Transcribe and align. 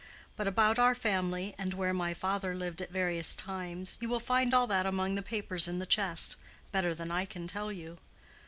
But 0.35 0.47
about 0.47 0.79
our 0.79 0.95
family, 0.95 1.53
and 1.59 1.75
where 1.75 1.93
my 1.93 2.15
father 2.15 2.55
lived 2.55 2.81
at 2.81 2.89
various 2.89 3.35
times—you 3.35 4.09
will 4.09 4.19
find 4.19 4.51
all 4.51 4.65
that 4.65 4.87
among 4.87 5.13
the 5.13 5.21
papers 5.21 5.67
in 5.67 5.77
the 5.77 5.85
chest, 5.85 6.37
better 6.71 6.95
than 6.95 7.11
I 7.11 7.25
can 7.25 7.45
tell 7.45 7.71
you. 7.71 7.99